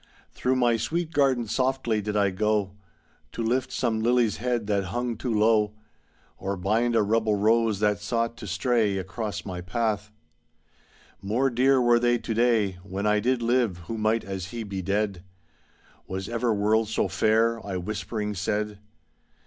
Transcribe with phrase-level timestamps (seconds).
[0.31, 2.71] Through my sweet garden softly did I go
[3.33, 5.73] To lift some lily's hesui that hung too low.
[6.39, 10.09] Or bind a rebel rose that sought to stray Across my path.
[11.21, 14.81] More dear were they to day When I did live who might as he be
[14.81, 15.23] dead.
[16.07, 18.79] Was ever world so fair,'* I whisp'ring said.